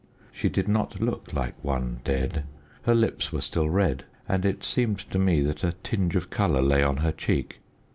She 0.31 0.49
did 0.49 0.67
not 0.67 0.99
look 0.99 1.31
like 1.31 1.53
one 1.63 1.99
dead. 2.03 2.45
Her 2.87 2.95
lips 2.95 3.31
were 3.31 3.39
still 3.39 3.69
red, 3.69 4.03
and 4.27 4.47
it 4.47 4.63
seemed 4.63 4.97
to 5.11 5.19
me 5.19 5.41
that 5.41 5.63
a 5.63 5.73
tinge 5.83 6.15
of 6.15 6.31
colour 6.31 6.63
lay 6.63 6.81
on 6.81 6.97
her 7.05 7.11
cheek. 7.11 7.59